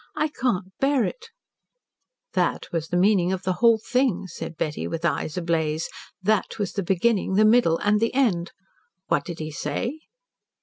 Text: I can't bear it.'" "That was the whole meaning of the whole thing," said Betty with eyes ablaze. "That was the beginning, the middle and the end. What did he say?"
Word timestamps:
I 0.15 0.29
can't 0.29 0.75
bear 0.79 1.03
it.'" 1.03 1.27
"That 2.33 2.65
was 2.71 2.87
the 2.87 2.97
whole 2.97 3.01
meaning 3.01 3.31
of 3.31 3.43
the 3.43 3.53
whole 3.61 3.77
thing," 3.77 4.25
said 4.25 4.57
Betty 4.57 4.87
with 4.87 5.05
eyes 5.05 5.37
ablaze. 5.37 5.87
"That 6.23 6.57
was 6.57 6.73
the 6.73 6.81
beginning, 6.81 7.35
the 7.35 7.45
middle 7.45 7.77
and 7.77 7.99
the 7.99 8.11
end. 8.15 8.51
What 9.09 9.25
did 9.25 9.37
he 9.37 9.51
say?" 9.51 9.99